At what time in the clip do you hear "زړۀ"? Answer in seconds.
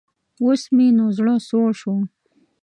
1.17-1.35